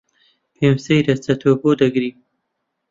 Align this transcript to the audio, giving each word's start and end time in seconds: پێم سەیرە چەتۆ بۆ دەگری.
پێم 0.55 0.75
سەیرە 0.85 1.15
چەتۆ 1.23 1.51
بۆ 1.61 1.71
دەگری. 1.81 2.11